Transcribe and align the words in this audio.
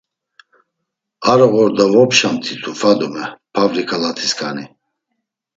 Aroğorda 1.31 1.85
vopşamt̆itu 1.93 2.71
Fadume, 2.79 3.25
pavri 3.53 3.83
ǩalatisǩani. 3.89 4.65